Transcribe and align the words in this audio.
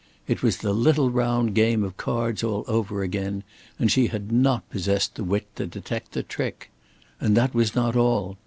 It 0.27 0.41
was 0.41 0.57
the 0.57 0.73
little 0.73 1.11
round 1.11 1.53
game 1.53 1.83
of 1.83 1.95
cards 1.95 2.43
all 2.43 2.63
over 2.67 3.03
again; 3.03 3.43
and 3.77 3.91
she 3.91 4.07
had 4.07 4.31
not 4.31 4.67
possessed 4.71 5.13
the 5.13 5.23
wit 5.23 5.45
to 5.57 5.67
detect 5.67 6.13
the 6.13 6.23
trick! 6.23 6.71
And 7.19 7.37
that 7.37 7.53
was 7.53 7.75
not 7.75 7.95
all. 7.95 8.35